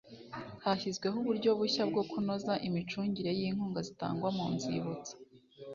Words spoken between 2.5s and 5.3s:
imicungire y’inkunga zitangwa ku nzibutso